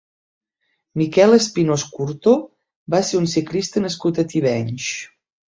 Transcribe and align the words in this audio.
Miquel 1.01 1.35
Espinós 1.37 1.83
Curto 1.97 2.35
va 2.95 3.03
ser 3.11 3.21
un 3.23 3.29
ciclista 3.35 3.87
nascut 3.87 4.23
a 4.25 4.29
Tivenys. 4.33 4.91